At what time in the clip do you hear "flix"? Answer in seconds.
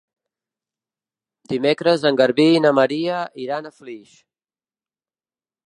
3.77-4.17